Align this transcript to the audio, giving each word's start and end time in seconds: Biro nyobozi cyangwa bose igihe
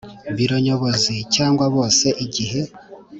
Biro 0.37 0.57
nyobozi 0.65 1.15
cyangwa 1.35 1.65
bose 1.75 2.07
igihe 2.25 2.61